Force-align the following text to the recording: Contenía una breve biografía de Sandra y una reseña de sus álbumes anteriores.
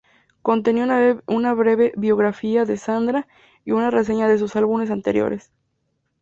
Contenía 0.41 1.15
una 1.27 1.53
breve 1.53 1.93
biografía 1.95 2.65
de 2.65 2.75
Sandra 2.77 3.27
y 3.63 3.69
una 3.71 3.91
reseña 3.91 4.27
de 4.27 4.39
sus 4.39 4.55
álbumes 4.55 4.89
anteriores. 4.89 5.51